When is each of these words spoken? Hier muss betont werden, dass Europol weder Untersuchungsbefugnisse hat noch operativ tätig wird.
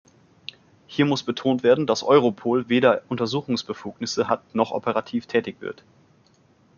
Hier 0.87 1.05
muss 1.05 1.21
betont 1.21 1.61
werden, 1.61 1.85
dass 1.85 2.01
Europol 2.01 2.67
weder 2.69 3.03
Untersuchungsbefugnisse 3.09 4.27
hat 4.27 4.55
noch 4.55 4.71
operativ 4.71 5.27
tätig 5.27 5.57
wird. 5.59 5.83